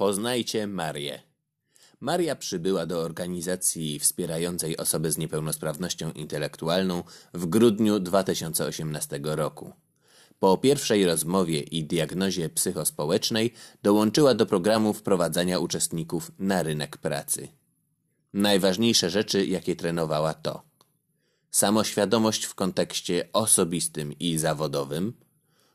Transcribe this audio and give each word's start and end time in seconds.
Poznajcie 0.00 0.66
Marię. 0.66 1.22
Maria 2.00 2.36
przybyła 2.36 2.86
do 2.86 3.00
organizacji 3.00 3.98
wspierającej 3.98 4.76
osoby 4.76 5.12
z 5.12 5.18
niepełnosprawnością 5.18 6.12
intelektualną 6.12 7.02
w 7.34 7.46
grudniu 7.46 8.00
2018 8.00 9.20
roku. 9.22 9.72
Po 10.38 10.58
pierwszej 10.58 11.06
rozmowie 11.06 11.60
i 11.60 11.84
diagnozie 11.84 12.48
psychospołecznej 12.48 13.52
dołączyła 13.82 14.34
do 14.34 14.46
programu 14.46 14.92
wprowadzania 14.92 15.58
uczestników 15.58 16.32
na 16.38 16.62
rynek 16.62 16.96
pracy. 16.96 17.48
Najważniejsze 18.32 19.10
rzeczy, 19.10 19.46
jakie 19.46 19.76
trenowała 19.76 20.34
to 20.34 20.62
samoświadomość 21.50 22.44
w 22.44 22.54
kontekście 22.54 23.28
osobistym 23.32 24.18
i 24.18 24.38
zawodowym, 24.38 25.12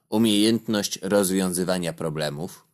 umiejętność 0.10 1.00
rozwiązywania 1.02 1.94
problemów, 1.94 2.66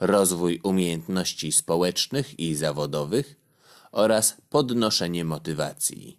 rozwój 0.00 0.60
umiejętności 0.62 1.52
społecznych 1.52 2.40
i 2.40 2.54
zawodowych 2.54 3.36
oraz 3.92 4.36
podnoszenie 4.50 5.24
motywacji. 5.24 6.18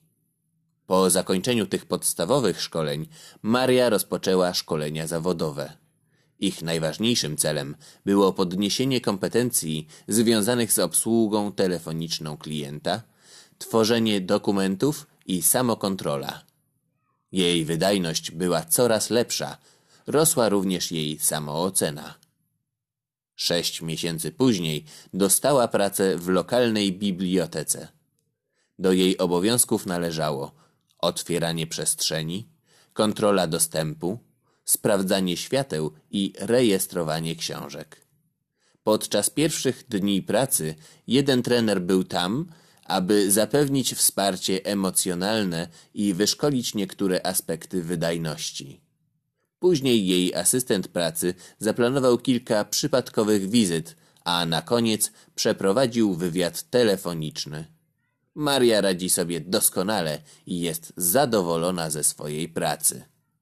Po 0.87 1.09
zakończeniu 1.09 1.65
tych 1.65 1.85
podstawowych 1.85 2.61
szkoleń 2.61 3.07
Maria 3.41 3.89
rozpoczęła 3.89 4.53
szkolenia 4.53 5.07
zawodowe. 5.07 5.77
Ich 6.39 6.61
najważniejszym 6.61 7.37
celem 7.37 7.75
było 8.05 8.33
podniesienie 8.33 9.01
kompetencji 9.01 9.87
związanych 10.07 10.73
z 10.73 10.79
obsługą 10.79 11.51
telefoniczną 11.51 12.37
klienta, 12.37 13.01
tworzenie 13.57 14.21
dokumentów 14.21 15.07
i 15.25 15.41
samokontrola. 15.41 16.43
Jej 17.31 17.65
wydajność 17.65 18.31
była 18.31 18.63
coraz 18.63 19.09
lepsza, 19.09 19.57
rosła 20.07 20.49
również 20.49 20.91
jej 20.91 21.19
samoocena. 21.19 22.15
Sześć 23.39 23.81
miesięcy 23.81 24.31
później 24.31 24.85
dostała 25.13 25.67
pracę 25.67 26.17
w 26.17 26.27
lokalnej 26.29 26.93
bibliotece. 26.93 27.87
Do 28.79 28.93
jej 28.93 29.17
obowiązków 29.17 29.85
należało 29.85 30.51
otwieranie 30.97 31.67
przestrzeni, 31.67 32.49
kontrola 32.93 33.47
dostępu, 33.47 34.19
sprawdzanie 34.65 35.37
świateł 35.37 35.91
i 36.11 36.33
rejestrowanie 36.39 37.35
książek. 37.35 38.07
Podczas 38.83 39.29
pierwszych 39.29 39.87
dni 39.89 40.21
pracy 40.21 40.75
jeden 41.07 41.43
trener 41.43 41.81
był 41.81 42.03
tam, 42.03 42.45
aby 42.83 43.31
zapewnić 43.31 43.93
wsparcie 43.93 44.65
emocjonalne 44.65 45.67
i 45.93 46.13
wyszkolić 46.13 46.75
niektóre 46.75 47.25
aspekty 47.25 47.83
wydajności. 47.83 48.86
Później 49.59 50.07
jej 50.07 50.35
asystent 50.35 50.87
pracy 50.87 51.33
zaplanował 51.59 52.17
kilka 52.17 52.65
przypadkowych 52.65 53.49
wizyt, 53.49 53.95
a 54.23 54.45
na 54.45 54.61
koniec 54.61 55.11
przeprowadził 55.35 56.13
wywiad 56.13 56.63
telefoniczny. 56.69 57.65
Maria 58.35 58.81
radzi 58.81 59.09
sobie 59.09 59.41
doskonale 59.41 60.21
i 60.45 60.59
jest 60.59 60.93
zadowolona 60.97 61.89
ze 61.89 62.03
swojej 62.03 62.49
pracy. 62.49 63.03